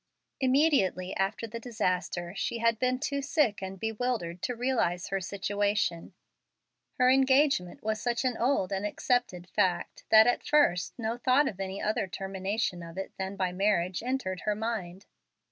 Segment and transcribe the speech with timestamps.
[0.39, 6.15] Immediately after the disaster she had been too sick and bewildered to realize her situation.
[6.97, 11.59] Her engagement was such an old and accepted fact that at first no thought of
[11.59, 15.05] any other termination of it than by marriage entered her mind.